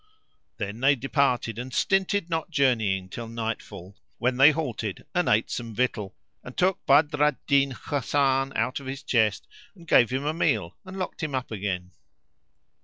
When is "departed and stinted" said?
0.95-2.27